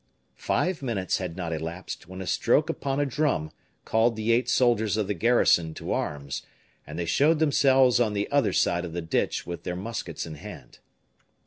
Five 0.41 0.81
minutes 0.81 1.19
had 1.19 1.37
not 1.37 1.53
elapsed, 1.53 2.07
when 2.07 2.21
a 2.21 2.25
stroke 2.25 2.71
upon 2.71 2.99
a 2.99 3.05
drum 3.05 3.51
called 3.85 4.15
the 4.15 4.31
eight 4.31 4.49
soldiers 4.49 4.97
of 4.97 5.05
the 5.05 5.13
garrison 5.13 5.75
to 5.75 5.91
arms, 5.93 6.41
and 6.87 6.97
they 6.97 7.05
showed 7.05 7.37
themselves 7.37 7.99
on 7.99 8.13
the 8.13 8.27
other 8.31 8.51
side 8.51 8.83
of 8.83 8.93
the 8.93 9.01
ditch 9.03 9.45
with 9.45 9.61
their 9.61 9.75
muskets 9.75 10.25
in 10.25 10.33
hand. 10.33 10.79